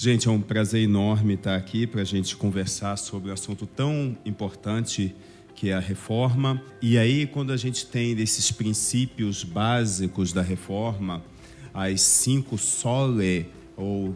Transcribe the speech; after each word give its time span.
Gente, 0.00 0.28
é 0.28 0.30
um 0.30 0.40
prazer 0.40 0.80
enorme 0.84 1.34
estar 1.34 1.56
aqui 1.56 1.84
para 1.84 2.02
a 2.02 2.04
gente 2.04 2.36
conversar 2.36 2.96
sobre 2.96 3.30
um 3.30 3.32
assunto 3.32 3.66
tão 3.66 4.16
importante 4.24 5.12
que 5.56 5.70
é 5.70 5.74
a 5.74 5.80
reforma. 5.80 6.62
E 6.80 6.96
aí, 6.96 7.26
quando 7.26 7.52
a 7.52 7.56
gente 7.56 7.84
tem 7.84 8.14
desses 8.14 8.52
princípios 8.52 9.42
básicos 9.42 10.32
da 10.32 10.40
reforma, 10.40 11.20
as 11.74 12.00
cinco 12.00 12.56
sole, 12.56 13.50
ou 13.76 14.14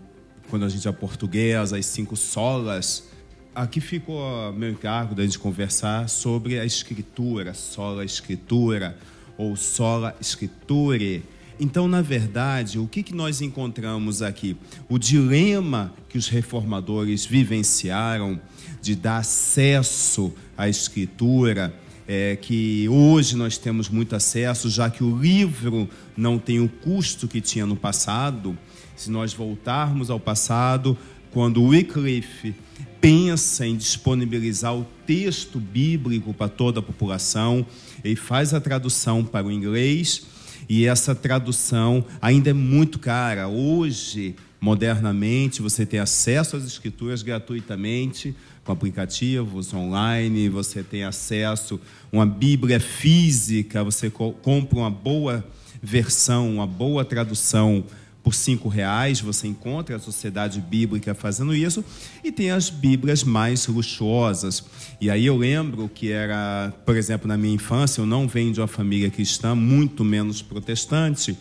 quando 0.48 0.64
a 0.64 0.68
gente 0.68 0.86
é 0.86 0.92
português, 0.92 1.72
as 1.72 1.84
cinco 1.84 2.14
solas, 2.14 3.08
aqui 3.52 3.80
ficou 3.80 4.52
meu 4.52 4.70
encargo 4.70 5.16
da 5.16 5.24
gente 5.24 5.40
conversar 5.40 6.08
sobre 6.08 6.60
a 6.60 6.64
escritura, 6.64 7.54
sola 7.54 8.04
escritura, 8.04 8.96
ou 9.36 9.56
sola 9.56 10.14
scripture 10.20 11.24
então, 11.58 11.86
na 11.86 12.02
verdade, 12.02 12.78
o 12.78 12.86
que, 12.86 13.02
que 13.02 13.14
nós 13.14 13.40
encontramos 13.40 14.22
aqui? 14.22 14.56
O 14.88 14.98
dilema 14.98 15.92
que 16.08 16.18
os 16.18 16.28
reformadores 16.28 17.24
vivenciaram 17.24 18.40
de 18.80 18.94
dar 18.94 19.18
acesso 19.18 20.32
à 20.56 20.68
Escritura, 20.68 21.74
é, 22.06 22.36
que 22.36 22.88
hoje 22.88 23.36
nós 23.36 23.56
temos 23.56 23.88
muito 23.88 24.16
acesso, 24.16 24.68
já 24.68 24.90
que 24.90 25.04
o 25.04 25.16
livro 25.16 25.88
não 26.16 26.38
tem 26.38 26.60
o 26.60 26.68
custo 26.68 27.28
que 27.28 27.40
tinha 27.40 27.64
no 27.64 27.76
passado. 27.76 28.58
Se 28.96 29.10
nós 29.10 29.32
voltarmos 29.32 30.10
ao 30.10 30.18
passado, 30.18 30.96
quando 31.30 31.62
Wycliffe 31.62 32.54
pensa 33.00 33.66
em 33.66 33.76
disponibilizar 33.76 34.76
o 34.76 34.86
texto 35.06 35.58
bíblico 35.58 36.32
para 36.34 36.48
toda 36.48 36.80
a 36.80 36.82
população, 36.82 37.64
ele 38.04 38.16
faz 38.16 38.52
a 38.52 38.60
tradução 38.60 39.24
para 39.24 39.46
o 39.46 39.50
inglês 39.50 40.26
e 40.74 40.86
essa 40.86 41.14
tradução 41.14 42.02
ainda 42.18 42.48
é 42.48 42.54
muito 42.54 42.98
cara. 42.98 43.46
Hoje, 43.46 44.34
modernamente, 44.58 45.60
você 45.60 45.84
tem 45.84 46.00
acesso 46.00 46.56
às 46.56 46.64
escrituras 46.64 47.22
gratuitamente, 47.22 48.34
com 48.64 48.72
aplicativos 48.72 49.74
online, 49.74 50.48
você 50.48 50.82
tem 50.82 51.04
acesso 51.04 51.78
a 52.10 52.16
uma 52.16 52.24
Bíblia 52.24 52.80
física, 52.80 53.84
você 53.84 54.08
compra 54.08 54.78
uma 54.78 54.88
boa 54.88 55.44
versão, 55.82 56.54
uma 56.54 56.66
boa 56.66 57.04
tradução 57.04 57.84
por 58.32 58.34
cinco 58.34 58.66
reais 58.66 59.20
você 59.20 59.46
encontra 59.46 59.96
a 59.96 59.98
sociedade 59.98 60.58
bíblica 60.58 61.14
fazendo 61.14 61.54
isso 61.54 61.84
e 62.24 62.32
tem 62.32 62.50
as 62.50 62.70
bíblias 62.70 63.22
mais 63.22 63.66
luxuosas. 63.66 64.64
E 64.98 65.10
aí 65.10 65.26
eu 65.26 65.36
lembro 65.36 65.86
que 65.94 66.10
era 66.10 66.72
por 66.86 66.96
exemplo 66.96 67.28
na 67.28 67.36
minha 67.36 67.54
infância 67.54 68.00
eu 68.00 68.06
não 68.06 68.26
venho 68.26 68.50
de 68.50 68.58
uma 68.60 68.66
família 68.66 69.10
cristã 69.10 69.54
muito 69.54 70.02
menos 70.02 70.40
protestante 70.40 71.36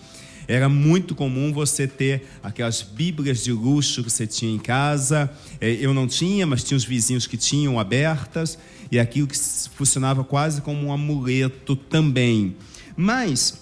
era 0.47 0.67
muito 0.67 1.15
comum 1.15 1.53
você 1.53 1.87
ter 1.87 2.27
aquelas 2.43 2.81
bíblias 2.81 3.41
de 3.41 3.53
luxo 3.53 4.03
que 4.03 4.09
você 4.09 4.27
tinha 4.27 4.53
em 4.53 4.59
casa. 4.59 5.31
É, 5.61 5.71
eu 5.71 5.93
não 5.93 6.07
tinha 6.07 6.45
mas 6.45 6.61
tinha 6.61 6.75
os 6.75 6.83
vizinhos 6.83 7.25
que 7.25 7.37
tinham 7.37 7.79
abertas 7.79 8.57
e 8.91 8.99
aquilo 8.99 9.27
que 9.27 9.37
funcionava 9.37 10.25
quase 10.25 10.61
como 10.61 10.87
um 10.87 10.91
amuleto 10.91 11.73
também. 11.73 12.57
Mas 12.97 13.61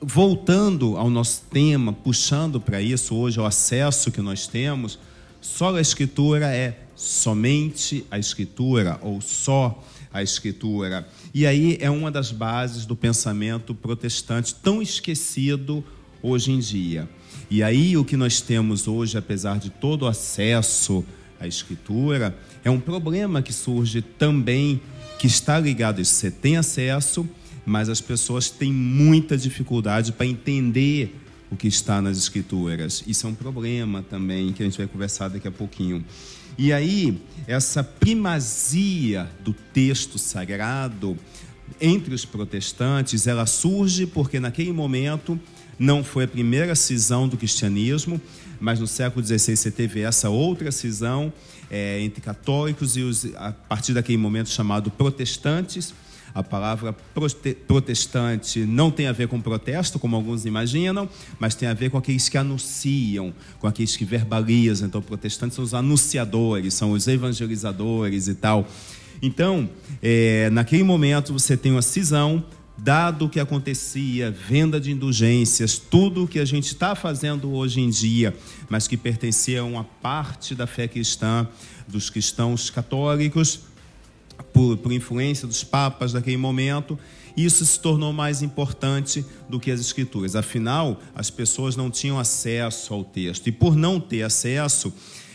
voltando 0.00 0.96
ao 0.96 1.08
nosso 1.08 1.42
tema, 1.50 1.92
puxando 1.92 2.60
para 2.60 2.80
isso 2.80 3.14
hoje 3.14 3.40
o 3.40 3.44
acesso 3.44 4.10
que 4.10 4.20
nós 4.20 4.46
temos, 4.46 4.98
só 5.40 5.74
a 5.74 5.80
escritura 5.80 6.46
é 6.54 6.80
somente 6.94 8.04
a 8.10 8.18
escritura 8.18 8.98
ou 9.02 9.20
só 9.20 9.82
a 10.12 10.22
escritura. 10.22 11.06
E 11.34 11.46
aí 11.46 11.76
é 11.80 11.90
uma 11.90 12.10
das 12.10 12.32
bases 12.32 12.86
do 12.86 12.96
pensamento 12.96 13.74
protestante 13.74 14.54
tão 14.54 14.80
esquecido 14.80 15.84
hoje 16.22 16.52
em 16.52 16.58
dia. 16.58 17.08
E 17.50 17.62
aí 17.62 17.96
o 17.96 18.04
que 18.04 18.16
nós 18.16 18.40
temos 18.40 18.88
hoje, 18.88 19.16
apesar 19.16 19.58
de 19.58 19.70
todo 19.70 20.02
o 20.02 20.06
acesso 20.06 21.04
à 21.38 21.46
escritura, 21.46 22.36
é 22.64 22.70
um 22.70 22.80
problema 22.80 23.42
que 23.42 23.52
surge 23.52 24.02
também 24.02 24.80
que 25.18 25.26
está 25.26 25.58
ligado 25.60 25.98
a 25.98 26.02
isso. 26.02 26.14
Você 26.14 26.30
tem 26.30 26.56
acesso, 26.56 27.28
mas 27.66 27.88
as 27.88 28.00
pessoas 28.00 28.48
têm 28.48 28.72
muita 28.72 29.36
dificuldade 29.36 30.12
para 30.12 30.24
entender 30.24 31.14
o 31.50 31.56
que 31.56 31.66
está 31.66 32.00
nas 32.00 32.16
escrituras. 32.16 33.02
Isso 33.06 33.26
é 33.26 33.30
um 33.30 33.34
problema 33.34 34.02
também 34.02 34.52
que 34.52 34.62
a 34.62 34.66
gente 34.66 34.78
vai 34.78 34.86
conversar 34.86 35.28
daqui 35.28 35.48
a 35.48 35.52
pouquinho. 35.52 36.04
E 36.56 36.72
aí, 36.72 37.20
essa 37.46 37.84
primazia 37.84 39.28
do 39.44 39.52
texto 39.52 40.16
sagrado 40.18 41.16
entre 41.80 42.14
os 42.14 42.24
protestantes, 42.24 43.26
ela 43.26 43.44
surge 43.44 44.06
porque 44.06 44.40
naquele 44.40 44.72
momento 44.72 45.38
não 45.78 46.02
foi 46.02 46.24
a 46.24 46.28
primeira 46.28 46.74
cisão 46.74 47.28
do 47.28 47.36
cristianismo, 47.36 48.20
mas 48.58 48.80
no 48.80 48.86
século 48.86 49.24
XVI 49.24 49.56
você 49.56 49.70
teve 49.70 50.00
essa 50.00 50.30
outra 50.30 50.72
cisão 50.72 51.32
é, 51.70 52.00
entre 52.00 52.20
católicos 52.20 52.96
e 52.96 53.02
os, 53.02 53.26
a 53.36 53.52
partir 53.52 53.92
daquele 53.92 54.16
momento 54.16 54.48
chamado 54.48 54.90
protestantes, 54.90 55.92
a 56.36 56.42
palavra 56.42 56.94
protestante 57.66 58.60
não 58.66 58.90
tem 58.90 59.06
a 59.06 59.12
ver 59.12 59.26
com 59.26 59.40
protesto, 59.40 59.98
como 59.98 60.14
alguns 60.16 60.44
imaginam, 60.44 61.08
mas 61.40 61.54
tem 61.54 61.66
a 61.66 61.72
ver 61.72 61.88
com 61.88 61.96
aqueles 61.96 62.28
que 62.28 62.36
anunciam, 62.36 63.32
com 63.58 63.66
aqueles 63.66 63.96
que 63.96 64.04
verbalizam. 64.04 64.86
Então, 64.86 65.00
protestantes 65.00 65.56
são 65.56 65.64
os 65.64 65.72
anunciadores, 65.72 66.74
são 66.74 66.92
os 66.92 67.08
evangelizadores 67.08 68.28
e 68.28 68.34
tal. 68.34 68.68
Então, 69.22 69.66
é, 70.02 70.50
naquele 70.50 70.82
momento, 70.82 71.32
você 71.32 71.56
tem 71.56 71.72
uma 71.72 71.80
cisão, 71.80 72.44
dado 72.76 73.24
o 73.24 73.28
que 73.30 73.40
acontecia, 73.40 74.30
venda 74.30 74.78
de 74.78 74.92
indulgências, 74.92 75.78
tudo 75.78 76.24
o 76.24 76.28
que 76.28 76.38
a 76.38 76.44
gente 76.44 76.66
está 76.66 76.94
fazendo 76.94 77.50
hoje 77.50 77.80
em 77.80 77.88
dia, 77.88 78.36
mas 78.68 78.86
que 78.86 78.98
pertencia 78.98 79.62
a 79.62 79.64
uma 79.64 79.84
parte 79.84 80.54
da 80.54 80.66
fé 80.66 80.86
cristã, 80.86 81.48
dos 81.88 82.10
cristãos 82.10 82.68
católicos, 82.68 83.60
por, 84.52 84.76
por 84.76 84.92
influência 84.92 85.46
dos 85.46 85.62
papas 85.64 86.12
daquele 86.12 86.36
momento, 86.36 86.98
isso 87.36 87.64
se 87.66 87.78
tornou 87.78 88.12
mais 88.12 88.42
importante 88.42 89.24
do 89.48 89.60
que 89.60 89.70
as 89.70 89.80
escrituras. 89.80 90.34
Afinal, 90.34 91.00
as 91.14 91.30
pessoas 91.30 91.76
não 91.76 91.90
tinham 91.90 92.18
acesso 92.18 92.94
ao 92.94 93.04
texto. 93.04 93.46
E 93.48 93.52
por 93.52 93.76
não 93.76 94.00
ter 94.00 94.22
acesso, 94.22 94.92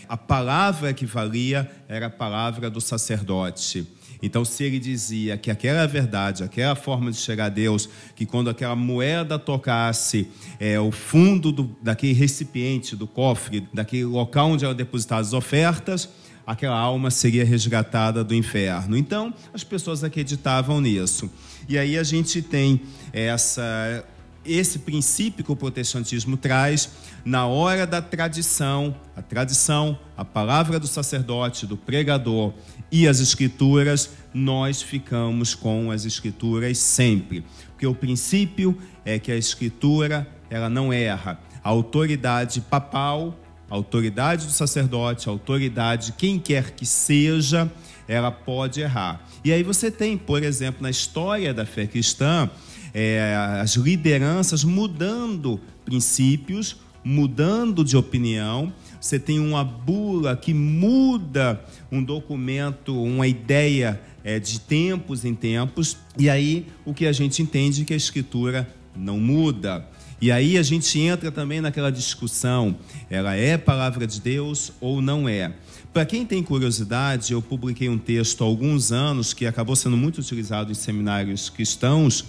a 0.10 0.18
palavra 0.18 0.94
que 0.94 1.06
valia 1.06 1.70
era 1.88 2.08
a 2.08 2.10
palavra 2.10 2.70
do 2.70 2.82
sacerdote. 2.82 3.88
Então, 4.22 4.46
se 4.46 4.64
ele 4.64 4.80
dizia 4.80 5.38
que 5.38 5.50
aquela 5.50 5.88
verdade, 5.88 6.44
aquela 6.44 6.76
forma 6.76 7.12
de 7.12 7.18
chegar 7.18 7.46
a 7.46 7.50
Deus, 7.50 7.90
que 8.16 8.26
quando 8.26 8.50
aquela 8.50 8.76
moeda 8.76 9.40
tocasse 9.40 10.28
é, 10.60 10.80
o 10.80 10.92
fundo 10.92 11.52
do, 11.52 11.76
daquele 11.82 12.14
recipiente, 12.14 12.96
do 12.96 13.08
cofre, 13.08 13.68
daquele 13.74 14.06
local 14.06 14.52
onde 14.52 14.64
eram 14.64 14.76
depositadas 14.76 15.28
as 15.28 15.34
ofertas, 15.34 16.10
aquela 16.46 16.78
alma 16.78 17.12
seria 17.12 17.46
resgatada 17.46 18.24
do 18.24 18.34
inferno. 18.34 18.98
Então, 18.98 19.34
as 19.54 19.64
pessoas 19.64 20.04
acreditavam 20.04 20.82
nisso. 20.82 21.30
E 21.68 21.78
aí 21.78 21.98
a 21.98 22.04
gente 22.04 22.42
tem 22.42 22.82
essa 23.14 24.04
esse 24.44 24.80
princípio 24.80 25.44
que 25.44 25.52
o 25.52 25.56
protestantismo 25.56 26.36
traz 26.36 26.90
na 27.24 27.46
hora 27.46 27.86
da 27.86 28.02
tradição, 28.02 28.96
a 29.16 29.22
tradição, 29.22 29.98
a 30.18 30.26
palavra 30.26 30.80
do 30.80 30.88
sacerdote, 30.88 31.68
do 31.68 31.78
pregador 31.78 32.54
e 32.92 33.08
as 33.08 33.20
escrituras, 33.20 34.10
nós 34.34 34.82
ficamos 34.82 35.54
com 35.54 35.92
as 35.92 36.06
escrituras 36.06 36.78
sempre. 36.80 37.44
Porque 37.68 37.86
o 37.86 37.94
princípio 37.94 38.78
é 39.06 39.20
que 39.20 39.32
a 39.32 39.38
escritura, 39.38 40.28
ela 40.50 40.70
não 40.70 40.92
erra. 40.92 41.40
A 41.64 41.70
autoridade 41.70 42.62
papal 42.62 43.38
a 43.72 43.76
autoridade 43.76 44.46
do 44.46 44.52
sacerdote, 44.52 45.30
a 45.30 45.32
autoridade, 45.32 46.14
quem 46.18 46.38
quer 46.38 46.72
que 46.72 46.86
seja, 46.86 47.72
ela 48.06 48.30
pode 48.30 48.82
errar. 48.82 49.26
E 49.46 49.54
aí 49.54 49.64
você 49.64 49.90
tem, 49.90 50.18
por 50.18 50.44
exemplo, 50.44 50.84
na 50.84 50.90
história 50.90 51.54
da 51.54 51.66
fé 51.66 51.88
cristã, 51.88 52.50
é, 52.94 53.34
as 53.62 53.76
lideranças 53.76 54.66
mudando 54.66 55.58
princípios, 55.86 56.76
mudando 57.02 57.86
de 57.86 57.96
opinião. 57.96 58.74
Você 59.00 59.18
tem 59.18 59.40
uma 59.40 59.64
bula 59.64 60.36
que 60.36 60.54
muda 60.54 61.64
um 61.90 62.04
documento, 62.04 63.02
uma 63.02 63.26
ideia 63.26 64.02
é, 64.22 64.38
de 64.38 64.60
tempos 64.60 65.24
em 65.24 65.34
tempos, 65.34 65.96
e 66.20 66.30
aí 66.30 66.68
o 66.86 66.94
que 66.94 67.06
a 67.06 67.14
gente 67.14 67.42
entende 67.42 67.84
é 67.84 67.86
que 67.86 67.94
a 67.94 67.98
escritura 67.98 68.68
não 68.94 69.18
muda. 69.18 69.88
E 70.22 70.32
aí 70.32 70.56
a 70.56 70.62
gente 70.62 71.00
entra 71.00 71.32
também 71.32 71.60
naquela 71.62 71.92
discussão: 71.92 72.78
ela 73.10 73.36
é 73.36 73.58
palavra 73.58 74.06
de 74.06 74.22
Deus 74.22 74.72
ou 74.80 75.02
não 75.02 75.28
é? 75.28 75.52
Para 75.92 76.06
quem 76.06 76.26
tem 76.26 76.44
curiosidade, 76.44 77.34
eu 77.34 77.42
publiquei 77.42 77.90
um 77.90 77.98
texto 77.98 78.44
há 78.44 78.48
alguns 78.48 78.92
anos 78.92 79.34
que 79.34 79.48
acabou 79.48 79.76
sendo 79.76 79.98
muito 79.98 80.20
utilizado 80.20 80.72
em 80.72 80.76
seminários 80.76 81.50
cristãos, 81.50 82.24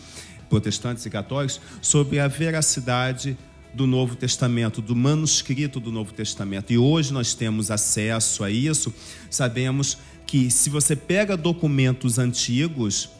protestantes 0.48 1.04
e 1.04 1.10
católicos, 1.10 1.60
sobre 1.82 2.18
a 2.18 2.26
veracidade 2.26 3.36
do 3.74 3.86
Novo 3.86 4.16
Testamento, 4.16 4.80
do 4.80 4.96
manuscrito 4.96 5.78
do 5.78 5.92
Novo 5.92 6.12
Testamento. 6.14 6.72
E 6.72 6.78
hoje 6.78 7.12
nós 7.12 7.34
temos 7.34 7.70
acesso 7.70 8.42
a 8.42 8.50
isso, 8.50 8.92
sabemos 9.30 9.98
que 10.26 10.50
se 10.50 10.70
você 10.70 10.96
pega 10.96 11.36
documentos 11.36 12.18
antigos, 12.18 13.10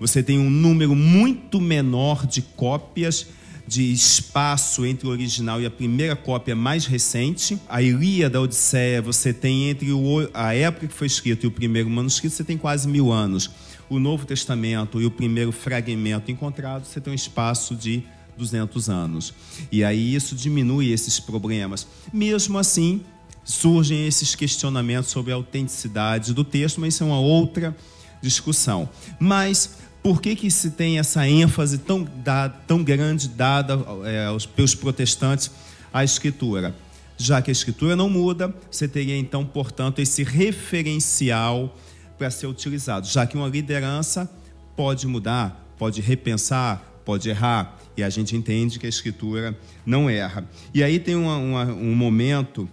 você 0.00 0.22
tem 0.22 0.38
um 0.38 0.50
número 0.50 0.96
muito 0.96 1.60
menor 1.60 2.26
de 2.26 2.42
cópias 2.42 3.26
de 3.72 3.90
espaço 3.90 4.84
entre 4.84 5.06
o 5.06 5.10
original 5.10 5.58
e 5.58 5.64
a 5.64 5.70
primeira 5.70 6.14
cópia 6.14 6.54
mais 6.54 6.84
recente. 6.84 7.58
A 7.66 7.80
Ilíada, 7.80 8.36
a 8.36 8.42
Odisseia, 8.42 9.00
você 9.00 9.32
tem 9.32 9.70
entre 9.70 9.90
o, 9.90 10.28
a 10.34 10.54
época 10.54 10.88
que 10.88 10.92
foi 10.92 11.06
escrito 11.06 11.44
e 11.44 11.46
o 11.46 11.50
primeiro 11.50 11.88
manuscrito, 11.88 12.34
você 12.36 12.44
tem 12.44 12.58
quase 12.58 12.86
mil 12.86 13.10
anos. 13.10 13.50
O 13.88 13.98
Novo 13.98 14.26
Testamento 14.26 15.00
e 15.00 15.06
o 15.06 15.10
primeiro 15.10 15.52
fragmento 15.52 16.30
encontrado, 16.30 16.84
você 16.84 17.00
tem 17.00 17.14
um 17.14 17.16
espaço 17.16 17.74
de 17.74 18.02
200 18.36 18.90
anos. 18.90 19.32
E 19.70 19.82
aí 19.82 20.14
isso 20.14 20.36
diminui 20.36 20.92
esses 20.92 21.18
problemas. 21.18 21.86
Mesmo 22.12 22.58
assim, 22.58 23.00
surgem 23.42 24.06
esses 24.06 24.34
questionamentos 24.34 25.10
sobre 25.10 25.32
a 25.32 25.36
autenticidade 25.36 26.34
do 26.34 26.44
texto, 26.44 26.78
mas 26.78 26.92
isso 26.92 27.04
é 27.04 27.06
uma 27.06 27.20
outra 27.20 27.74
discussão. 28.20 28.86
Mas 29.18 29.78
por 30.02 30.20
que, 30.20 30.34
que 30.34 30.50
se 30.50 30.72
tem 30.72 30.98
essa 30.98 31.26
ênfase 31.28 31.78
tão, 31.78 32.02
da, 32.02 32.48
tão 32.48 32.82
grande 32.82 33.28
dada 33.28 33.78
é, 34.04 34.26
aos, 34.26 34.44
pelos 34.44 34.74
protestantes 34.74 35.50
à 35.92 36.02
Escritura? 36.02 36.74
Já 37.16 37.40
que 37.40 37.50
a 37.50 37.52
Escritura 37.52 37.94
não 37.94 38.10
muda, 38.10 38.52
você 38.70 38.88
teria 38.88 39.16
então, 39.16 39.44
portanto, 39.44 40.00
esse 40.00 40.24
referencial 40.24 41.76
para 42.18 42.30
ser 42.30 42.46
utilizado, 42.48 43.06
já 43.06 43.26
que 43.26 43.36
uma 43.36 43.48
liderança 43.48 44.28
pode 44.76 45.06
mudar, 45.06 45.72
pode 45.78 46.00
repensar, 46.00 46.82
pode 47.04 47.28
errar, 47.28 47.78
e 47.96 48.02
a 48.02 48.10
gente 48.10 48.36
entende 48.36 48.78
que 48.78 48.86
a 48.86 48.88
Escritura 48.88 49.56
não 49.86 50.10
erra. 50.10 50.44
E 50.74 50.82
aí 50.82 50.98
tem 50.98 51.14
uma, 51.14 51.36
uma, 51.36 51.64
um 51.66 51.94
momento 51.94 52.68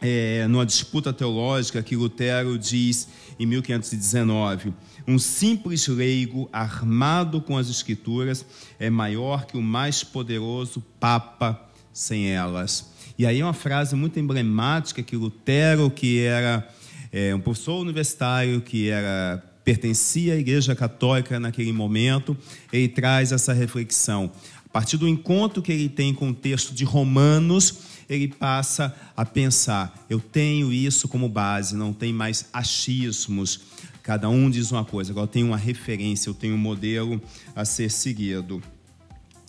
é, 0.00 0.46
numa 0.48 0.64
disputa 0.64 1.12
teológica 1.12 1.82
que 1.82 1.96
Lutero 1.96 2.58
diz 2.58 3.08
em 3.38 3.46
1519: 3.46 4.72
um 5.06 5.18
simples 5.18 5.86
leigo 5.88 6.48
armado 6.52 7.40
com 7.40 7.56
as 7.56 7.68
escrituras 7.68 8.44
é 8.78 8.88
maior 8.88 9.46
que 9.46 9.56
o 9.56 9.62
mais 9.62 10.04
poderoso 10.04 10.80
papa 10.98 11.68
sem 11.92 12.30
elas. 12.30 12.90
E 13.18 13.26
aí 13.26 13.40
é 13.40 13.44
uma 13.44 13.52
frase 13.52 13.94
muito 13.94 14.18
emblemática 14.18 15.02
que 15.02 15.16
Lutero, 15.16 15.90
que 15.90 16.20
era 16.20 16.66
é, 17.12 17.34
um 17.34 17.40
professor 17.40 17.80
universitário, 17.80 18.60
que 18.60 18.88
era 18.88 19.44
pertencia 19.64 20.34
à 20.34 20.36
Igreja 20.36 20.74
Católica 20.74 21.38
naquele 21.38 21.72
momento, 21.72 22.36
ele 22.72 22.88
traz 22.88 23.30
essa 23.30 23.52
reflexão. 23.52 24.32
A 24.64 24.68
partir 24.72 24.96
do 24.96 25.08
encontro 25.08 25.60
que 25.60 25.72
ele 25.72 25.88
tem 25.88 26.14
com 26.14 26.30
o 26.30 26.34
texto 26.34 26.72
de 26.72 26.84
Romanos, 26.84 27.80
ele 28.10 28.28
passa 28.28 28.94
a 29.16 29.24
pensar: 29.24 29.94
eu 30.10 30.20
tenho 30.20 30.72
isso 30.72 31.06
como 31.08 31.28
base, 31.28 31.76
não 31.76 31.92
tem 31.92 32.12
mais 32.12 32.46
achismos. 32.52 33.60
Cada 34.02 34.28
um 34.28 34.50
diz 34.50 34.72
uma 34.72 34.84
coisa, 34.84 35.12
agora 35.12 35.24
eu 35.24 35.30
tenho 35.30 35.46
uma 35.46 35.56
referência, 35.56 36.28
eu 36.28 36.34
tenho 36.34 36.54
um 36.54 36.58
modelo 36.58 37.22
a 37.54 37.64
ser 37.64 37.90
seguido. 37.90 38.60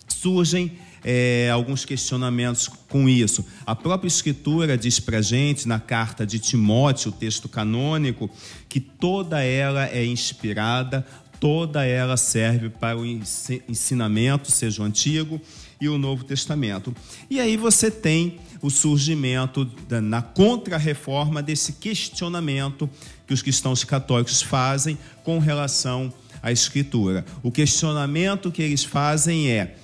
Surgem 0.06 0.78
é, 1.04 1.50
alguns 1.50 1.84
questionamentos 1.84 2.68
com 2.88 3.08
isso. 3.08 3.44
A 3.66 3.74
própria 3.74 4.06
Escritura 4.06 4.78
diz 4.78 5.00
para 5.00 5.20
gente, 5.20 5.66
na 5.66 5.80
carta 5.80 6.26
de 6.26 6.38
Timóteo, 6.38 7.10
o 7.10 7.14
texto 7.14 7.48
canônico, 7.48 8.30
que 8.68 8.78
toda 8.78 9.42
ela 9.42 9.88
é 9.88 10.04
inspirada, 10.04 11.04
toda 11.40 11.84
ela 11.84 12.16
serve 12.16 12.68
para 12.68 12.96
o 12.96 13.04
ensinamento, 13.04 14.50
seja 14.50 14.82
o 14.82 14.84
Antigo 14.84 15.40
e 15.80 15.88
o 15.88 15.98
Novo 15.98 16.22
Testamento. 16.22 16.94
E 17.28 17.40
aí 17.40 17.56
você 17.56 17.90
tem 17.90 18.38
o 18.62 18.70
surgimento 18.70 19.64
da, 19.88 20.00
na 20.00 20.22
contra-reforma 20.22 21.42
desse 21.42 21.74
questionamento 21.74 22.88
que 23.26 23.34
os 23.34 23.42
cristãos 23.42 23.82
católicos 23.82 24.40
fazem 24.40 24.96
com 25.24 25.40
relação 25.40 26.12
à 26.40 26.52
Escritura. 26.52 27.26
O 27.42 27.50
questionamento 27.50 28.52
que 28.52 28.62
eles 28.62 28.84
fazem 28.84 29.50
é 29.50 29.76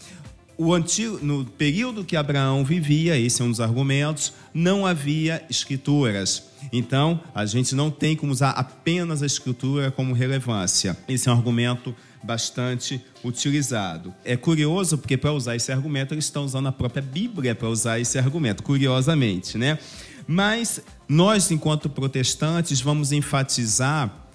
o 0.57 0.75
antigo, 0.75 1.21
no 1.23 1.45
período 1.45 2.05
que 2.05 2.17
Abraão 2.17 2.65
vivia, 2.65 3.17
esse 3.17 3.41
é 3.41 3.45
um 3.45 3.51
dos 3.51 3.61
argumentos, 3.61 4.33
não 4.53 4.85
havia 4.85 5.45
escrituras. 5.49 6.49
Então, 6.73 7.21
a 7.33 7.47
gente 7.47 7.77
não 7.77 7.93
tem 7.93 8.17
como 8.17 8.33
usar 8.33 8.51
apenas 8.51 9.23
a 9.23 9.27
escritura 9.27 9.93
como 9.93 10.13
relevância. 10.13 10.99
Esse 11.09 11.29
é 11.29 11.33
um 11.33 11.37
argumento 11.37 11.95
bastante 12.23 13.05
utilizado. 13.25 14.15
É 14.25 14.37
curioso 14.37 14.99
porque 14.99 15.17
para 15.17 15.33
usar 15.33 15.57
esse 15.57 15.71
argumento 15.73 16.15
eles 16.15 16.25
estão 16.25 16.45
usando 16.45 16.69
a 16.69 16.73
própria 16.73 17.03
Bíblia 17.03 17.55
para 17.55 17.69
usar 17.69 17.99
esse 17.99 18.19
argumento, 18.19 18.63
curiosamente, 18.63 19.57
né? 19.57 19.79
Mas 20.27 20.81
nós, 21.09 21.51
enquanto 21.51 21.89
protestantes, 21.89 22.81
vamos 22.81 23.13
enfatizar 23.13 24.29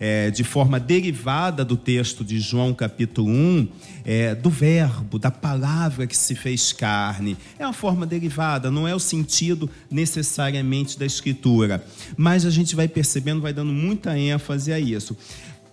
é, 0.00 0.30
de 0.30 0.44
forma 0.44 0.78
derivada 0.78 1.64
do 1.64 1.76
texto 1.76 2.24
de 2.24 2.38
João 2.38 2.72
capítulo 2.72 3.28
1, 3.28 3.68
é, 4.04 4.34
do 4.34 4.50
verbo, 4.50 5.18
da 5.18 5.30
palavra 5.30 6.06
que 6.06 6.16
se 6.16 6.34
fez 6.34 6.72
carne. 6.72 7.36
É 7.58 7.64
uma 7.66 7.72
forma 7.72 8.06
derivada, 8.06 8.70
não 8.70 8.86
é 8.86 8.94
o 8.94 9.00
sentido 9.00 9.68
necessariamente 9.90 10.98
da 10.98 11.06
escritura. 11.06 11.84
Mas 12.16 12.46
a 12.46 12.50
gente 12.50 12.76
vai 12.76 12.86
percebendo, 12.86 13.40
vai 13.40 13.52
dando 13.52 13.72
muita 13.72 14.16
ênfase 14.18 14.72
a 14.72 14.78
isso. 14.78 15.16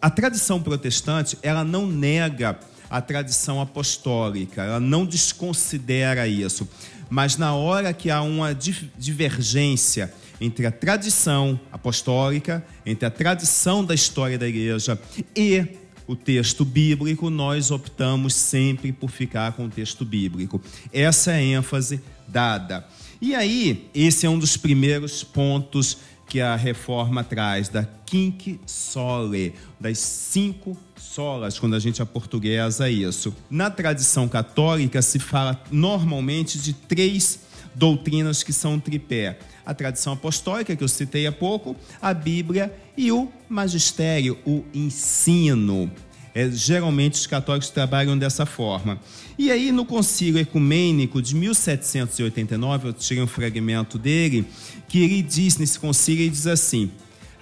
A 0.05 0.09
tradição 0.11 0.61
protestante, 0.61 1.35
ela 1.41 1.63
não 1.63 1.87
nega 1.87 2.59
a 2.87 3.01
tradição 3.01 3.59
apostólica, 3.59 4.61
ela 4.61 4.79
não 4.79 5.03
desconsidera 5.03 6.27
isso. 6.27 6.69
Mas 7.09 7.37
na 7.37 7.55
hora 7.55 7.91
que 7.91 8.11
há 8.11 8.21
uma 8.21 8.53
divergência 8.53 10.13
entre 10.39 10.67
a 10.67 10.71
tradição 10.71 11.59
apostólica, 11.71 12.63
entre 12.85 13.07
a 13.07 13.09
tradição 13.09 13.83
da 13.83 13.95
história 13.95 14.37
da 14.37 14.47
igreja 14.47 15.01
e 15.35 15.65
o 16.05 16.15
texto 16.15 16.63
bíblico, 16.63 17.31
nós 17.31 17.71
optamos 17.71 18.35
sempre 18.35 18.91
por 18.91 19.09
ficar 19.09 19.53
com 19.53 19.65
o 19.65 19.69
texto 19.69 20.05
bíblico. 20.05 20.61
Essa 20.93 21.31
é 21.31 21.37
a 21.37 21.41
ênfase 21.41 21.99
dada. 22.27 22.85
E 23.19 23.33
aí, 23.33 23.89
esse 23.95 24.27
é 24.27 24.29
um 24.29 24.37
dos 24.37 24.55
primeiros 24.55 25.23
pontos 25.23 25.97
que 26.27 26.41
a 26.41 26.55
reforma 26.55 27.23
traz, 27.23 27.69
da 27.69 27.87
quinque 28.05 28.59
sole, 28.65 29.53
das 29.79 29.99
cinco 29.99 30.77
solas, 30.97 31.59
quando 31.59 31.75
a 31.75 31.79
gente 31.79 32.01
é 32.01 32.05
portuguesa 32.05 32.89
isso. 32.89 33.33
Na 33.49 33.69
tradição 33.69 34.27
católica 34.27 35.01
se 35.01 35.19
fala 35.19 35.61
normalmente 35.71 36.59
de 36.59 36.73
três 36.73 37.39
doutrinas 37.75 38.43
que 38.43 38.53
são 38.53 38.79
tripé 38.79 39.37
a 39.65 39.73
tradição 39.73 40.13
apostólica, 40.13 40.75
que 40.75 40.83
eu 40.83 40.87
citei 40.87 41.25
há 41.25 41.31
pouco, 41.31 41.75
a 42.01 42.13
Bíblia 42.13 42.73
e 42.95 43.11
o 43.11 43.31
magistério, 43.49 44.37
o 44.45 44.63
ensino. 44.73 45.91
É, 46.35 46.51
geralmente 46.51 47.13
os 47.13 47.25
católicos 47.25 47.69
trabalham 47.69 48.17
dessa 48.17 48.45
forma. 48.45 48.99
E 49.39 49.49
aí, 49.49 49.71
no 49.71 49.85
Concílio 49.85 50.37
Ecumênico 50.37 51.21
de 51.21 51.33
1789, 51.33 52.89
eu 52.89 52.93
tirei 52.93 53.23
um 53.23 53.27
fragmento 53.27 53.97
dele, 53.97 54.45
que 54.89 54.99
ele 54.99 55.21
diz 55.21 55.57
nesse 55.57 55.79
concílio, 55.79 56.23
ele 56.23 56.31
diz 56.31 56.45
assim: 56.45 56.91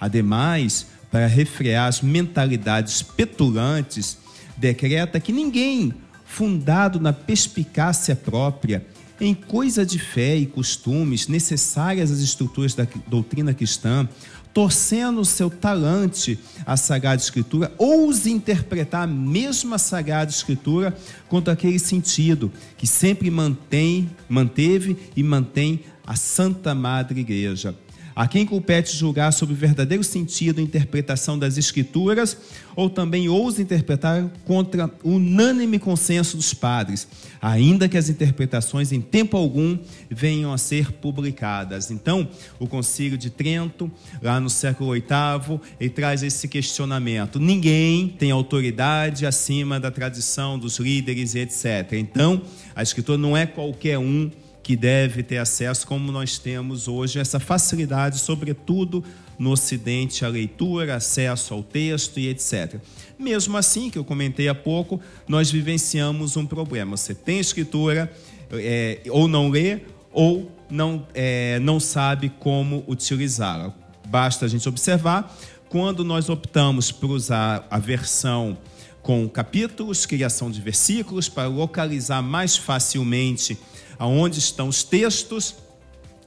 Ademais, 0.00 0.86
para 1.10 1.26
refrear 1.26 1.88
as 1.88 2.02
mentalidades 2.02 3.02
petulantes, 3.02 4.16
decreta 4.56 5.18
que 5.18 5.32
ninguém, 5.32 5.92
fundado 6.24 7.00
na 7.00 7.12
perspicácia 7.12 8.14
própria, 8.14 8.86
em 9.20 9.34
coisa 9.34 9.84
de 9.84 9.98
fé 9.98 10.36
e 10.36 10.46
costumes 10.46 11.28
necessárias 11.28 12.10
às 12.10 12.20
estruturas 12.20 12.74
da 12.74 12.86
doutrina 13.06 13.54
cristã, 13.54 14.08
torcendo 14.54 15.20
o 15.20 15.24
seu 15.24 15.50
talante 15.50 16.38
à 16.64 16.76
Sagrada 16.76 17.20
Escritura, 17.20 17.72
ouse 17.76 18.30
interpretar 18.30 19.02
a 19.02 19.06
mesma 19.06 19.76
Sagrada 19.76 20.30
Escritura 20.30 20.96
quanto 21.28 21.50
aquele 21.50 21.78
sentido 21.80 22.52
que 22.78 22.86
sempre 22.86 23.30
mantém, 23.30 24.08
manteve 24.28 24.96
e 25.16 25.22
mantém 25.22 25.80
a 26.06 26.14
Santa 26.14 26.74
Madre 26.74 27.20
Igreja 27.20 27.74
a 28.14 28.28
quem 28.28 28.46
compete 28.46 28.96
julgar 28.96 29.32
sobre 29.32 29.54
o 29.54 29.58
verdadeiro 29.58 30.04
sentido 30.04 30.60
e 30.60 30.64
interpretação 30.64 31.38
das 31.38 31.58
Escrituras, 31.58 32.36
ou 32.76 32.88
também 32.88 33.28
ousa 33.28 33.62
interpretar 33.62 34.30
contra 34.44 34.90
o 35.02 35.12
unânime 35.12 35.78
consenso 35.78 36.36
dos 36.36 36.54
padres, 36.54 37.08
ainda 37.40 37.88
que 37.88 37.98
as 37.98 38.08
interpretações 38.08 38.92
em 38.92 39.00
tempo 39.00 39.36
algum 39.36 39.78
venham 40.10 40.52
a 40.52 40.58
ser 40.58 40.92
publicadas. 40.92 41.90
Então, 41.90 42.28
o 42.58 42.66
Concílio 42.66 43.18
de 43.18 43.30
Trento, 43.30 43.90
lá 44.22 44.38
no 44.38 44.50
século 44.50 44.92
VIII, 44.92 45.60
ele 45.80 45.90
traz 45.90 46.22
esse 46.22 46.46
questionamento: 46.48 47.40
ninguém 47.40 48.08
tem 48.08 48.30
autoridade 48.30 49.26
acima 49.26 49.80
da 49.80 49.90
tradição 49.90 50.58
dos 50.58 50.78
líderes 50.78 51.34
e 51.34 51.40
etc. 51.40 51.92
Então, 51.92 52.42
a 52.74 52.82
Escritura 52.82 53.18
não 53.18 53.36
é 53.36 53.46
qualquer 53.46 53.98
um 53.98 54.30
que 54.64 54.74
deve 54.74 55.22
ter 55.22 55.36
acesso, 55.36 55.86
como 55.86 56.10
nós 56.10 56.38
temos 56.38 56.88
hoje, 56.88 57.18
essa 57.18 57.38
facilidade, 57.38 58.18
sobretudo 58.18 59.04
no 59.38 59.50
Ocidente, 59.50 60.24
a 60.24 60.28
leitura, 60.28 60.96
acesso 60.96 61.52
ao 61.52 61.62
texto 61.62 62.18
e 62.18 62.28
etc. 62.28 62.76
Mesmo 63.18 63.58
assim, 63.58 63.90
que 63.90 63.98
eu 63.98 64.04
comentei 64.04 64.48
há 64.48 64.54
pouco, 64.54 64.98
nós 65.28 65.50
vivenciamos 65.50 66.38
um 66.38 66.46
problema. 66.46 66.96
Você 66.96 67.14
tem 67.14 67.38
escritura, 67.38 68.10
é, 68.52 69.00
ou 69.10 69.28
não 69.28 69.50
lê, 69.50 69.80
ou 70.10 70.50
não, 70.70 71.06
é, 71.12 71.58
não 71.58 71.78
sabe 71.78 72.30
como 72.40 72.82
utilizá-la. 72.88 73.74
Basta 74.08 74.46
a 74.46 74.48
gente 74.48 74.66
observar, 74.66 75.36
quando 75.68 76.02
nós 76.02 76.30
optamos 76.30 76.90
por 76.90 77.10
usar 77.10 77.66
a 77.70 77.78
versão 77.78 78.56
com 79.02 79.28
capítulos, 79.28 80.06
criação 80.06 80.50
de 80.50 80.62
versículos 80.62 81.28
para 81.28 81.48
localizar 81.48 82.22
mais 82.22 82.56
facilmente 82.56 83.58
aonde 83.98 84.38
estão 84.38 84.68
os 84.68 84.82
textos. 84.82 85.54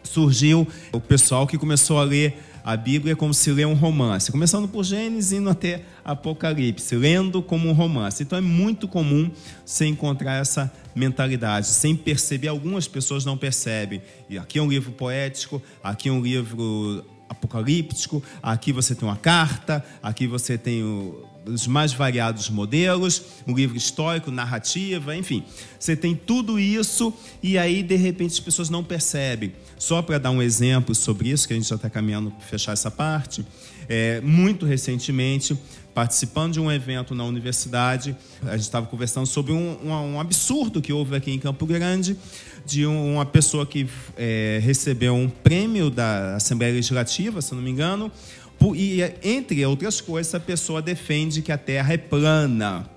Surgiu 0.03 0.67
o 0.91 0.99
pessoal 0.99 1.45
que 1.45 1.57
começou 1.57 1.99
a 1.99 2.03
ler 2.03 2.37
a 2.67 2.75
Bíblia 2.75 3.15
como 3.15 3.33
se 3.33 3.49
lê 3.49 3.65
um 3.65 3.73
romance, 3.73 4.29
começando 4.29 4.67
por 4.67 4.83
Gênesis 4.83 5.31
indo 5.31 5.49
até 5.49 5.83
Apocalipse, 6.03 6.97
lendo 6.97 7.41
como 7.41 7.69
um 7.69 7.71
romance. 7.71 8.23
Então 8.23 8.37
é 8.37 8.41
muito 8.41 8.89
comum 8.89 9.31
você 9.65 9.85
encontrar 9.85 10.41
essa 10.41 10.69
mentalidade, 10.93 11.67
sem 11.67 11.95
perceber, 11.95 12.49
algumas 12.49 12.85
pessoas 12.85 13.23
não 13.23 13.37
percebem. 13.37 14.01
E 14.29 14.37
aqui 14.37 14.59
é 14.59 14.61
um 14.61 14.67
livro 14.67 14.91
poético, 14.91 15.61
aqui 15.81 16.09
é 16.09 16.11
um 16.11 16.21
livro 16.21 17.05
apocalíptico, 17.29 18.21
aqui 18.43 18.73
você 18.73 18.93
tem 18.93 19.07
uma 19.07 19.15
carta, 19.15 19.81
aqui 20.03 20.27
você 20.27 20.57
tem 20.57 20.83
o, 20.83 21.25
os 21.47 21.67
mais 21.67 21.93
variados 21.93 22.49
modelos, 22.49 23.23
um 23.47 23.53
livro 23.53 23.77
histórico, 23.77 24.31
narrativa, 24.31 25.15
enfim. 25.15 25.43
Você 25.79 25.95
tem 25.95 26.15
tudo 26.15 26.59
isso 26.59 27.13
e 27.41 27.57
aí, 27.57 27.81
de 27.81 27.95
repente, 27.95 28.33
as 28.33 28.39
pessoas 28.39 28.69
não 28.69 28.83
percebem. 28.83 29.53
Só 29.77 30.01
para 30.01 30.17
dar 30.17 30.31
um 30.31 30.41
exemplo 30.41 30.93
sobre 30.93 31.29
isso, 31.29 31.47
que 31.47 31.53
a 31.53 31.57
gente 31.57 31.69
já 31.69 31.75
está 31.75 31.89
caminhando 31.89 32.31
para 32.31 32.45
fechar 32.45 32.73
essa 32.73 32.89
parte, 32.89 33.45
é, 33.87 34.19
muito 34.21 34.65
recentemente, 34.65 35.57
participando 35.93 36.53
de 36.53 36.59
um 36.59 36.71
evento 36.71 37.15
na 37.15 37.23
universidade, 37.23 38.15
a 38.43 38.51
gente 38.51 38.61
estava 38.61 38.85
conversando 38.85 39.25
sobre 39.25 39.51
um, 39.51 39.77
um, 39.83 39.91
um, 39.91 40.19
absurdo 40.19 40.79
que 40.79 40.93
houve 40.93 41.15
aqui 41.15 41.31
em 41.31 41.39
Campo 41.39 41.65
Grande, 41.65 42.15
de 42.65 42.85
uma 42.85 43.25
pessoa 43.25 43.65
que 43.65 43.87
é, 44.15 44.59
recebeu 44.61 45.15
um 45.15 45.27
prêmio 45.27 45.89
da 45.89 46.35
Assembleia 46.35 46.73
Legislativa, 46.73 47.41
se 47.41 47.55
não 47.55 47.63
me 47.63 47.71
engano, 47.71 48.11
e, 48.75 49.01
entre 49.23 49.65
outras 49.65 50.01
coisas, 50.01 50.33
a 50.35 50.39
pessoa 50.39 50.81
defende 50.81 51.41
que 51.41 51.51
a 51.51 51.57
Terra 51.57 51.93
é 51.93 51.97
plana. 51.97 52.89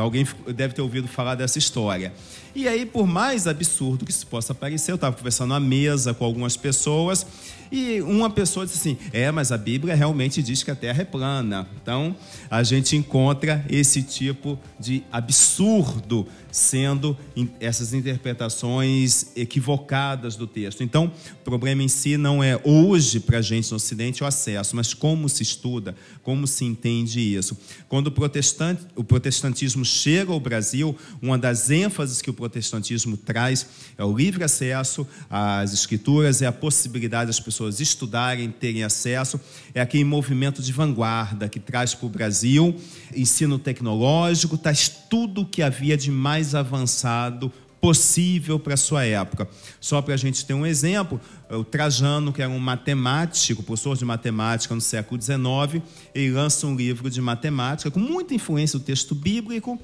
Alguém 0.00 0.26
deve 0.54 0.74
ter 0.74 0.80
ouvido 0.80 1.06
falar 1.06 1.34
dessa 1.34 1.58
história. 1.58 2.12
E 2.54 2.68
aí, 2.68 2.86
por 2.86 3.06
mais 3.06 3.46
absurdo 3.46 4.04
que 4.04 4.10
isso 4.10 4.26
possa 4.26 4.54
parecer, 4.54 4.92
eu 4.92 4.94
estava 4.94 5.14
conversando 5.14 5.52
à 5.52 5.60
mesa 5.60 6.14
com 6.14 6.24
algumas 6.24 6.56
pessoas 6.56 7.26
e 7.70 8.00
uma 8.02 8.30
pessoa 8.30 8.64
disse 8.64 8.78
assim: 8.78 8.96
é, 9.12 9.30
mas 9.32 9.50
a 9.50 9.58
Bíblia 9.58 9.94
realmente 9.94 10.42
diz 10.42 10.62
que 10.62 10.70
a 10.70 10.76
Terra 10.76 11.02
é 11.02 11.04
plana. 11.04 11.66
Então, 11.82 12.14
a 12.48 12.62
gente 12.62 12.96
encontra 12.96 13.64
esse 13.68 14.02
tipo 14.02 14.58
de 14.78 15.02
absurdo 15.10 16.26
sendo 16.54 17.16
essas 17.58 17.92
interpretações 17.92 19.26
equivocadas 19.34 20.36
do 20.36 20.46
texto. 20.46 20.84
Então, 20.84 21.10
o 21.40 21.44
problema 21.44 21.82
em 21.82 21.88
si 21.88 22.16
não 22.16 22.42
é 22.42 22.60
hoje 22.62 23.18
para 23.18 23.38
a 23.38 23.42
gente 23.42 23.68
no 23.72 23.76
Ocidente 23.76 24.22
o 24.22 24.26
acesso, 24.26 24.76
mas 24.76 24.94
como 24.94 25.28
se 25.28 25.42
estuda, 25.42 25.96
como 26.22 26.46
se 26.46 26.64
entende 26.64 27.18
isso. 27.18 27.58
Quando 27.88 28.06
o, 28.06 28.12
protestante, 28.12 28.82
o 28.94 29.02
protestantismo 29.02 29.84
chega 29.84 30.32
ao 30.32 30.38
Brasil, 30.38 30.96
uma 31.20 31.36
das 31.36 31.70
ênfases 31.70 32.22
que 32.22 32.30
o 32.30 32.34
protestantismo 32.34 33.16
traz 33.16 33.66
é 33.98 34.04
o 34.04 34.16
livre 34.16 34.44
acesso 34.44 35.04
às 35.28 35.72
escrituras, 35.72 36.40
é 36.40 36.46
a 36.46 36.52
possibilidade 36.52 37.26
das 37.26 37.40
pessoas 37.40 37.80
estudarem, 37.80 38.48
terem 38.48 38.84
acesso, 38.84 39.40
é 39.74 39.80
aquele 39.80 40.04
movimento 40.04 40.62
de 40.62 40.72
vanguarda 40.72 41.48
que 41.48 41.58
traz 41.58 41.94
para 41.94 42.06
o 42.06 42.10
Brasil 42.10 42.76
ensino 43.16 43.58
tecnológico, 43.58 44.56
traz 44.56 44.88
tudo 44.88 45.42
o 45.42 45.46
que 45.46 45.62
havia 45.62 45.96
de 45.96 46.10
mais 46.10 46.43
avançado 46.52 47.52
possível 47.84 48.58
para 48.58 48.78
sua 48.78 49.04
época. 49.04 49.46
Só 49.78 50.00
para 50.00 50.14
a 50.14 50.16
gente 50.16 50.46
ter 50.46 50.54
um 50.54 50.64
exemplo, 50.64 51.20
o 51.50 51.62
Trajano, 51.62 52.32
que 52.32 52.40
era 52.40 52.50
um 52.50 52.58
matemático, 52.58 53.62
professor 53.62 53.94
de 53.94 54.06
matemática 54.06 54.74
no 54.74 54.80
século 54.80 55.20
XIX, 55.20 55.84
ele 56.14 56.30
lança 56.30 56.66
um 56.66 56.74
livro 56.74 57.10
de 57.10 57.20
matemática 57.20 57.90
com 57.90 58.00
muita 58.00 58.32
influência 58.32 58.78
do 58.78 58.84
texto 58.86 59.14
bíblico, 59.14 59.78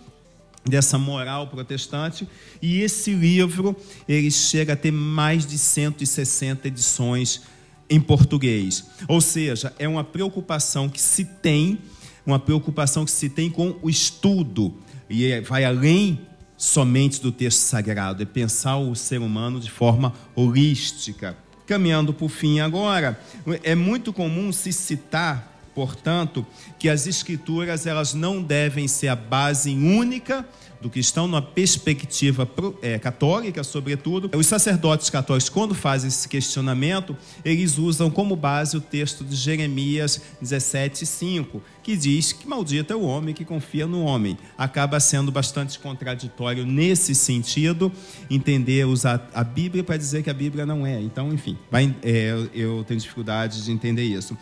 dessa 0.64 0.96
moral 0.96 1.48
protestante, 1.48 2.26
e 2.62 2.80
esse 2.80 3.12
livro 3.12 3.76
ele 4.08 4.30
chega 4.30 4.72
a 4.72 4.76
ter 4.76 4.90
mais 4.90 5.44
de 5.44 5.58
160 5.58 6.68
edições 6.68 7.42
em 7.90 8.00
português. 8.00 8.82
Ou 9.08 9.20
seja, 9.20 9.74
é 9.78 9.86
uma 9.86 10.04
preocupação 10.04 10.88
que 10.88 11.00
se 11.00 11.22
tem, 11.22 11.78
uma 12.24 12.38
preocupação 12.38 13.04
que 13.04 13.10
se 13.10 13.28
tem 13.28 13.50
com 13.50 13.76
o 13.82 13.90
estudo 13.90 14.74
e 15.10 15.26
é, 15.26 15.42
vai 15.42 15.66
além 15.66 16.18
somente 16.60 17.22
do 17.22 17.32
texto 17.32 17.60
sagrado, 17.60 18.22
é 18.22 18.26
pensar 18.26 18.76
o 18.76 18.94
ser 18.94 19.18
humano 19.18 19.58
de 19.58 19.70
forma 19.70 20.12
holística. 20.34 21.34
Caminhando 21.66 22.14
o 22.20 22.28
fim 22.28 22.60
agora, 22.60 23.18
é 23.62 23.74
muito 23.74 24.12
comum 24.12 24.52
se 24.52 24.70
citar 24.70 25.49
portanto, 25.80 26.46
que 26.78 26.90
as 26.90 27.06
escrituras 27.06 27.86
elas 27.86 28.12
não 28.12 28.42
devem 28.42 28.86
ser 28.86 29.08
a 29.08 29.16
base 29.16 29.70
única 29.70 30.46
do 30.78 30.90
que 30.90 31.00
estão 31.00 31.26
numa 31.26 31.40
perspectiva 31.40 32.48
é, 32.82 32.98
católica, 32.98 33.64
sobretudo. 33.64 34.30
Os 34.36 34.46
sacerdotes 34.46 35.08
católicos, 35.08 35.48
quando 35.48 35.74
fazem 35.74 36.08
esse 36.08 36.28
questionamento, 36.28 37.16
eles 37.42 37.78
usam 37.78 38.10
como 38.10 38.36
base 38.36 38.76
o 38.76 38.80
texto 38.80 39.24
de 39.24 39.36
Jeremias 39.36 40.20
17:5, 40.42 41.62
que 41.82 41.96
diz 41.96 42.32
que 42.32 42.46
maldito 42.46 42.92
é 42.92 42.96
o 42.96 43.02
homem 43.02 43.34
que 43.34 43.44
confia 43.44 43.86
no 43.86 44.02
homem. 44.02 44.36
Acaba 44.56 45.00
sendo 45.00 45.32
bastante 45.32 45.78
contraditório 45.78 46.66
nesse 46.66 47.14
sentido, 47.14 47.90
entender 48.30 48.86
usar 48.86 49.30
a 49.34 49.42
Bíblia 49.42 49.82
para 49.82 49.96
dizer 49.96 50.22
que 50.22 50.28
a 50.28 50.34
Bíblia 50.34 50.66
não 50.66 50.86
é. 50.86 51.00
Então, 51.00 51.32
enfim, 51.32 51.56
vai, 51.70 51.94
é, 52.02 52.34
eu 52.54 52.84
tenho 52.84 53.00
dificuldade 53.00 53.64
de 53.64 53.72
entender 53.72 54.04
isso. 54.04 54.36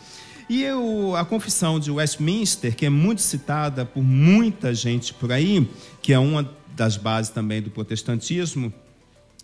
E 0.49 0.63
eu, 0.63 1.15
a 1.15 1.23
confissão 1.23 1.79
de 1.79 1.91
Westminster, 1.91 2.75
que 2.75 2.83
é 2.83 2.89
muito 2.89 3.21
citada 3.21 3.85
por 3.85 4.01
muita 4.01 4.73
gente 4.73 5.13
por 5.13 5.31
aí, 5.31 5.69
que 6.01 6.11
é 6.11 6.17
uma 6.17 6.49
das 6.75 6.97
bases 6.97 7.31
também 7.31 7.61
do 7.61 7.69
protestantismo, 7.69 8.73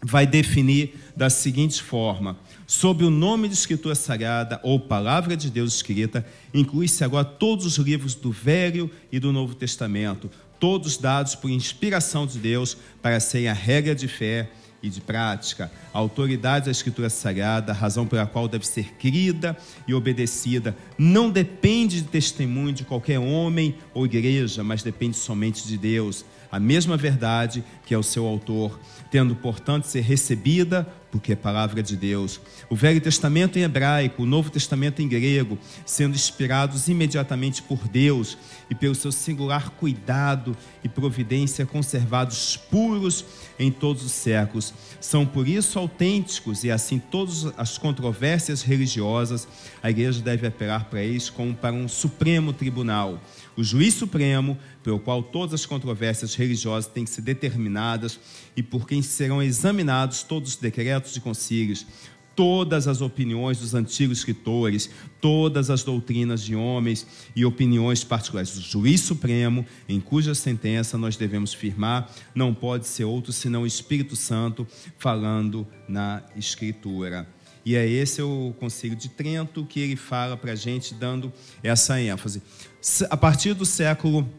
vai 0.02 0.26
definir 0.26 0.96
da 1.16 1.30
seguinte 1.30 1.84
forma: 1.84 2.36
sob 2.66 3.04
o 3.04 3.12
nome 3.12 3.48
de 3.48 3.54
Escritura 3.54 3.94
Sagrada 3.94 4.60
ou 4.64 4.80
Palavra 4.80 5.38
de 5.38 5.52
Deus 5.52 5.76
escrita, 5.76 6.26
inclui-se 6.52 7.04
agora 7.04 7.24
todos 7.24 7.68
os 7.68 7.78
livros 7.78 8.16
do 8.16 8.32
Velho 8.32 8.90
e 9.12 9.20
do 9.20 9.32
Novo 9.32 9.54
Testamento, 9.54 10.28
todos 10.60 10.98
dados 10.98 11.36
por 11.36 11.52
inspiração 11.52 12.26
de 12.26 12.40
Deus 12.40 12.76
para 13.00 13.20
serem 13.20 13.48
a 13.48 13.54
regra 13.54 13.94
de 13.94 14.08
fé 14.08 14.50
e 14.86 14.90
de 14.90 15.02
prática, 15.02 15.72
a 15.92 15.98
autoridade 15.98 16.66
da 16.66 16.72
Escritura 16.72 17.10
Sagrada, 17.10 17.72
a 17.72 17.76
razão 17.76 18.06
pela 18.06 18.28
qual 18.28 18.48
deve 18.48 18.68
ser 18.68 18.94
crida 19.00 19.58
e 19.88 19.94
obedecida, 19.94 20.78
não 20.98 21.32
depende 21.32 22.02
de 22.02 22.08
testemunho 22.08 22.72
de 22.72 22.84
qualquer 22.84 23.20
homem 23.20 23.76
ou 23.94 24.06
igreja, 24.06 24.64
mas 24.64 24.84
depende 24.84 25.18
somente 25.18 25.68
de 25.68 25.78
Deus. 25.78 26.24
A 26.56 26.60
mesma 26.60 26.96
verdade 26.96 27.66
que 27.86 27.94
é 27.94 27.98
o 27.98 28.02
seu 28.02 28.26
autor, 28.26 28.80
tendo, 29.12 29.36
portanto, 29.36 29.84
ser 29.84 30.00
recebida 30.00 30.88
porque 31.12 31.34
é 31.34 31.36
palavra 31.36 31.82
de 31.82 31.96
Deus. 31.96 32.42
O 32.70 32.76
Velho 32.76 33.00
Testamento 33.00 33.58
em 33.58 33.64
hebraico, 33.64 34.24
o 34.24 34.26
Novo 34.26 34.50
Testamento 34.50 35.02
em 35.02 35.08
grego, 35.08 35.58
sendo 35.86 36.16
inspirados 36.16 36.90
imediatamente 36.90 37.62
por 37.62 37.88
Deus 37.88 38.38
e 38.70 38.76
pelo 38.76 38.96
seu 38.96 39.12
singular 39.12 39.70
cuidado 39.72 40.56
e 40.84 40.90
providência 40.90 41.66
conservados 41.66 42.58
puros 42.58 43.24
em 43.58 43.72
todos 43.72 44.04
os 44.04 44.12
séculos. 44.12 44.74
São 45.00 45.26
por 45.26 45.48
isso 45.48 45.80
autênticos 45.80 46.64
e 46.64 46.72
assim 46.72 47.00
todas 47.00 47.46
as 47.58 47.78
controvérsias 47.78 48.62
religiosas, 48.62 49.48
a 49.82 49.90
igreja 49.90 50.22
deve 50.22 50.48
apelar 50.48 50.86
para 50.86 51.02
eles 51.02 51.30
como 51.30 51.54
para 51.54 51.74
um 51.74 51.88
supremo 51.88 52.52
tribunal 52.52 53.22
o 53.58 53.64
juiz 53.64 53.94
supremo, 53.94 54.58
pelo 54.84 55.00
qual 55.00 55.24
todas 55.24 55.54
as 55.54 55.66
controvérsias 55.66 56.36
religiosas 56.36 56.92
têm 56.92 57.06
que 57.06 57.10
ser 57.10 57.22
determinadas 57.22 58.20
e 58.56 58.62
por 58.62 58.88
quem 58.88 59.02
serão 59.02 59.42
examinados 59.42 60.24
todos 60.24 60.52
os 60.52 60.56
decretos 60.58 61.16
e 61.16 61.22
concílios, 61.22 61.86
todas 62.36 62.88
as 62.88 63.02
opiniões 63.02 63.60
dos 63.60 63.74
antigos 63.74 64.20
escritores, 64.20 64.90
todas 65.22 65.70
as 65.70 65.84
doutrinas 65.84 66.44
de 66.44 66.56
homens 66.56 67.08
e 67.36 67.46
opiniões 67.46 68.04
particulares 68.04 68.54
do 68.56 68.62
juiz 68.62 69.02
supremo, 69.02 69.66
em 69.88 70.02
cuja 70.02 70.36
sentença 70.36 70.98
nós 70.98 71.16
devemos 71.16 71.54
firmar, 71.54 72.12
não 72.36 72.54
pode 72.54 72.88
ser 72.88 73.06
outro 73.06 73.32
senão 73.32 73.62
o 73.62 73.68
Espírito 73.68 74.16
Santo 74.16 74.68
falando 74.98 75.66
na 75.88 76.22
Escritura. 76.36 77.28
E 77.66 77.76
é 77.76 77.88
esse 77.88 78.22
o 78.22 78.54
Conselho 78.60 78.96
de 78.96 79.10
Trento 79.10 79.66
que 79.66 79.80
ele 79.80 79.96
fala 79.96 80.38
para 80.38 80.52
a 80.52 80.56
gente, 80.56 80.94
dando 80.94 81.34
essa 81.64 82.00
ênfase. 82.00 82.44
A 83.10 83.18
partir 83.18 83.54
do 83.56 83.66
século 83.66 84.30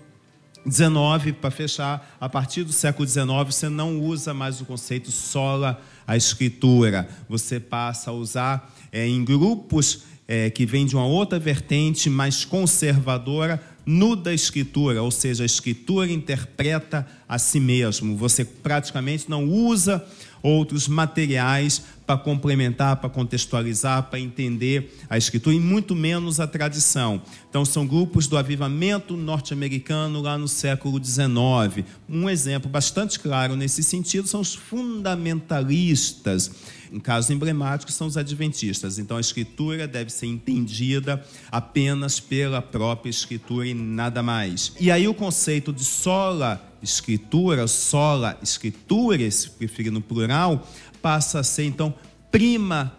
19, 0.64 1.32
para 1.32 1.50
fechar, 1.50 2.16
a 2.20 2.28
partir 2.28 2.62
do 2.62 2.72
século 2.72 3.04
19, 3.04 3.52
você 3.52 3.68
não 3.68 4.00
usa 4.00 4.32
mais 4.32 4.60
o 4.60 4.64
conceito 4.64 5.10
sola 5.10 5.80
a 6.06 6.16
escritura. 6.16 7.08
Você 7.28 7.58
passa 7.58 8.10
a 8.10 8.14
usar 8.14 8.72
é, 8.92 9.06
em 9.06 9.24
grupos 9.24 10.02
é, 10.28 10.48
que 10.48 10.64
vêm 10.64 10.86
de 10.86 10.94
uma 10.94 11.06
outra 11.06 11.40
vertente 11.40 12.08
mais 12.08 12.44
conservadora, 12.44 13.60
no 13.84 14.16
da 14.16 14.34
escritura, 14.34 15.00
ou 15.00 15.12
seja, 15.12 15.44
a 15.44 15.46
escritura 15.46 16.10
interpreta 16.10 17.06
a 17.28 17.38
si 17.38 17.60
mesmo. 17.60 18.16
Você 18.16 18.44
praticamente 18.44 19.30
não 19.30 19.44
usa 19.44 20.04
outros 20.46 20.86
materiais 20.86 21.82
para 22.06 22.16
complementar, 22.16 22.96
para 22.96 23.10
contextualizar, 23.10 24.04
para 24.04 24.20
entender 24.20 24.96
a 25.10 25.18
escritura 25.18 25.56
e 25.56 25.60
muito 25.60 25.96
menos 25.96 26.38
a 26.38 26.46
tradição. 26.46 27.20
Então, 27.50 27.64
são 27.64 27.84
grupos 27.84 28.28
do 28.28 28.36
avivamento 28.36 29.16
norte-americano 29.16 30.22
lá 30.22 30.38
no 30.38 30.46
século 30.46 31.04
XIX. 31.04 31.84
Um 32.08 32.30
exemplo 32.30 32.70
bastante 32.70 33.18
claro 33.18 33.56
nesse 33.56 33.82
sentido 33.82 34.28
são 34.28 34.40
os 34.40 34.54
fundamentalistas. 34.54 36.52
Em 36.92 37.00
casos 37.00 37.30
emblemáticos, 37.30 37.96
são 37.96 38.06
os 38.06 38.16
adventistas. 38.16 39.00
Então, 39.00 39.16
a 39.16 39.20
escritura 39.20 39.88
deve 39.88 40.10
ser 40.10 40.26
entendida 40.26 41.20
apenas 41.50 42.20
pela 42.20 42.62
própria 42.62 43.10
escritura 43.10 43.66
e 43.66 43.74
nada 43.74 44.22
mais. 44.22 44.72
E 44.78 44.92
aí, 44.92 45.08
o 45.08 45.14
conceito 45.14 45.72
de 45.72 45.82
sola 45.82 46.62
escritura, 46.86 47.66
sola 47.66 48.38
escrituras, 48.42 49.46
preferindo 49.46 50.00
plural, 50.00 50.66
passa 51.02 51.40
a 51.40 51.44
ser 51.44 51.64
então 51.64 51.92
prima 52.30 52.96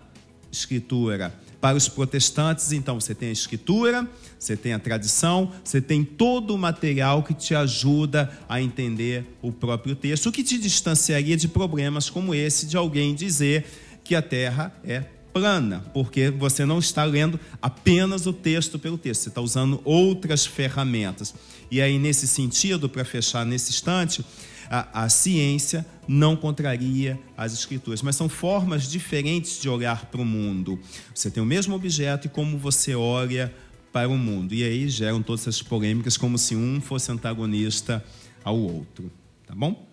escritura. 0.51 1.33
Para 1.59 1.75
os 1.75 1.89
protestantes, 1.89 2.71
então, 2.71 2.99
você 2.99 3.15
tem 3.15 3.29
a 3.29 3.31
escritura, 3.31 4.07
você 4.37 4.55
tem 4.55 4.73
a 4.73 4.79
tradição, 4.79 5.51
você 5.63 5.81
tem 5.81 6.03
todo 6.03 6.53
o 6.53 6.57
material 6.57 7.23
que 7.23 7.33
te 7.33 7.55
ajuda 7.55 8.31
a 8.47 8.61
entender 8.61 9.25
o 9.41 9.51
próprio 9.51 9.95
texto, 9.95 10.27
o 10.27 10.31
que 10.31 10.43
te 10.43 10.59
distanciaria 10.59 11.35
de 11.35 11.47
problemas 11.47 12.11
como 12.11 12.35
esse 12.35 12.67
de 12.67 12.77
alguém 12.77 13.15
dizer 13.15 13.65
que 14.03 14.13
a 14.13 14.21
terra 14.21 14.71
é 14.83 15.03
plana, 15.37 15.85
porque 15.93 16.31
você 16.31 16.65
não 16.65 16.79
está 16.79 17.03
lendo 17.03 17.39
apenas 17.61 18.25
o 18.25 18.33
texto 18.33 18.79
pelo 18.79 18.97
texto, 18.97 19.21
você 19.21 19.29
está 19.29 19.39
usando 19.39 19.79
outras 19.85 20.47
ferramentas. 20.47 21.35
E 21.69 21.79
aí, 21.79 21.99
nesse 21.99 22.27
sentido, 22.27 22.89
para 22.89 23.05
fechar 23.05 23.45
nesse 23.45 23.69
instante, 23.69 24.25
a, 24.67 25.03
a 25.03 25.09
ciência 25.09 25.85
não 26.07 26.35
contraria 26.35 27.19
as 27.37 27.53
escrituras, 27.53 28.01
mas 28.01 28.15
são 28.15 28.27
formas 28.27 28.89
diferentes 28.89 29.61
de 29.61 29.69
olhar 29.69 30.07
para 30.07 30.21
o 30.21 30.25
mundo. 30.25 30.79
Você 31.13 31.29
tem 31.29 31.43
o 31.43 31.45
mesmo 31.45 31.75
objeto 31.75 32.25
e 32.25 32.29
como 32.29 32.57
você 32.57 32.95
olha 32.95 33.53
para 33.93 34.09
o 34.09 34.17
mundo. 34.17 34.55
E 34.55 34.63
aí 34.63 34.89
geram 34.89 35.21
todas 35.21 35.41
essas 35.41 35.61
polêmicas 35.61 36.17
como 36.17 36.37
se 36.37 36.55
um 36.55 36.81
fosse 36.81 37.11
antagonista 37.11 38.03
ao 38.43 38.57
outro. 38.57 39.11
Tá 39.45 39.53
bom? 39.53 39.86